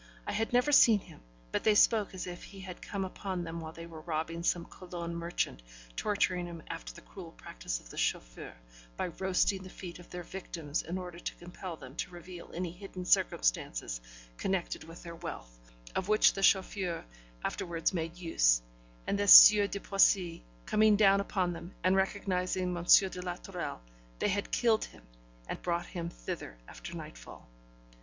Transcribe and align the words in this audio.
I 0.25 0.31
had 0.31 0.51
never 0.51 0.71
seen 0.71 0.97
him, 0.99 1.21
but 1.51 1.63
they 1.63 1.75
spoke 1.75 2.15
as 2.15 2.25
if 2.25 2.43
he 2.43 2.61
had 2.61 2.81
come 2.81 3.05
upon 3.05 3.43
them 3.43 3.59
while 3.59 3.71
they 3.71 3.85
were 3.85 4.01
robbing 4.01 4.41
some 4.41 4.65
Cologne 4.65 5.13
merchant, 5.15 5.61
torturing 5.95 6.47
him 6.47 6.63
after 6.71 6.91
the 6.91 7.01
cruel 7.05 7.33
practice 7.33 7.79
of 7.79 7.91
the 7.91 7.97
chauffeurs, 7.99 8.55
by 8.97 9.09
roasting 9.19 9.61
the 9.61 9.69
feet 9.69 9.99
of 9.99 10.09
their 10.09 10.23
victims 10.23 10.81
in 10.81 10.97
order 10.97 11.19
to 11.19 11.35
compel 11.35 11.75
them 11.77 11.95
to 11.97 12.09
reveal 12.09 12.49
any 12.51 12.71
hidden 12.71 13.05
circumstances 13.05 14.01
connected 14.37 14.85
with 14.85 15.03
their 15.03 15.13
wealth, 15.13 15.55
of 15.95 16.07
which 16.09 16.33
the 16.33 16.41
chauffeurs 16.41 17.03
afterwards 17.43 17.93
made 17.93 18.17
use; 18.17 18.59
and 19.05 19.19
this 19.19 19.31
Sieur 19.31 19.67
de 19.67 19.79
Poissy 19.79 20.41
coming 20.65 20.95
down 20.95 21.21
upon 21.21 21.53
them, 21.53 21.75
and 21.83 21.95
recognising 21.95 22.75
M. 22.75 22.83
de 22.85 23.21
la 23.21 23.35
Tourelle, 23.35 23.81
they 24.17 24.29
had 24.29 24.49
killed 24.49 24.85
him, 24.85 25.03
and 25.47 25.61
brought 25.61 25.85
him 25.85 26.09
thither 26.09 26.57
after 26.67 26.95
nightfall. 26.97 27.47